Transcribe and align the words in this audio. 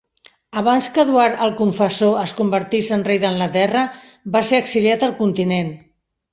Abans 0.61 0.87
que 0.95 1.03
Eduard 1.03 1.43
el 1.47 1.53
Confessor 1.59 2.15
es 2.23 2.33
convertís 2.39 2.91
en 2.97 3.05
rei 3.11 3.21
d'Anglaterra, 3.27 3.87
va 4.39 4.45
ser 4.51 4.65
exiliat 4.67 5.09
al 5.11 5.17
continent. 5.25 5.75